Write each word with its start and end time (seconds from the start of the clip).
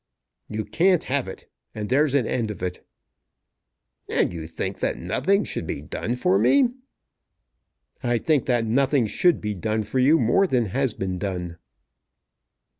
"You 0.49 0.65
can't 0.65 1.03
have 1.03 1.27
it; 1.27 1.47
and 1.75 1.87
there's 1.87 2.15
an 2.15 2.25
end 2.25 2.49
of 2.49 2.63
it." 2.63 2.83
"And 4.09 4.33
you 4.33 4.47
think 4.47 4.79
that 4.79 4.97
nothing 4.97 5.43
should 5.43 5.67
be 5.67 5.79
done 5.79 6.15
for 6.15 6.39
me?" 6.39 6.69
"I 8.01 8.17
think 8.17 8.47
that 8.47 8.65
nothing 8.65 9.05
should 9.05 9.39
be 9.39 9.53
done 9.53 9.83
for 9.83 9.99
you 9.99 10.17
more 10.17 10.47
than 10.47 10.65
has 10.65 10.95
been 10.95 11.19
done." 11.19 11.59